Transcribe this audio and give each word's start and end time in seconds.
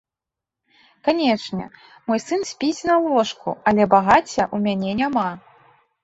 Канечне, 1.07 1.65
мой 2.11 2.19
сын 2.27 2.41
спіць 2.51 2.85
на 2.91 2.95
ложку, 3.03 3.53
але 3.73 3.85
багацця 3.93 4.41
ў 4.45 4.57
мяне 4.69 4.91
няма. 5.03 5.27